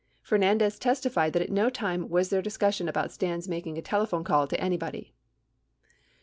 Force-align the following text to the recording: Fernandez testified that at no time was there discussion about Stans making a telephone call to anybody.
Fernandez 0.23 0.79
testified 0.79 1.31
that 1.33 1.43
at 1.43 1.51
no 1.51 1.69
time 1.69 2.09
was 2.09 2.31
there 2.31 2.41
discussion 2.41 2.89
about 2.89 3.11
Stans 3.11 3.47
making 3.47 3.77
a 3.77 3.83
telephone 3.83 4.23
call 4.23 4.47
to 4.47 4.59
anybody. 4.59 5.13